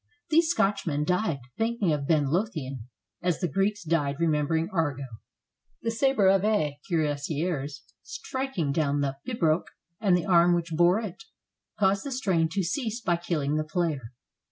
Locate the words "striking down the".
8.01-9.17